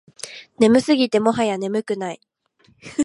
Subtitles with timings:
[0.57, 2.21] 眠すぎてもはや眠くない